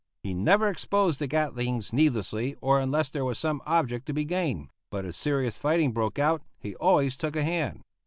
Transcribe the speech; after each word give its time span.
He 0.23 0.33
never 0.33 0.67
exposed 0.67 1.19
the 1.19 1.27
Gatlings 1.27 1.93
needlessly 1.93 2.55
or 2.59 2.79
unless 2.79 3.09
there 3.09 3.23
was 3.23 3.37
some 3.37 3.61
object 3.67 4.07
to 4.07 4.13
be 4.15 4.25
gained, 4.25 4.71
but 4.89 5.05
if 5.05 5.13
serious 5.13 5.59
fighting 5.59 5.91
broke 5.91 6.17
out, 6.17 6.41
he 6.57 6.73
always 6.77 7.15
took 7.15 7.35
a 7.35 7.43
hand. 7.43 7.83